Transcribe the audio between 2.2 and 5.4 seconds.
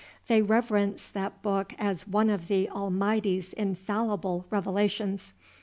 of the Almighty's infallible revelations.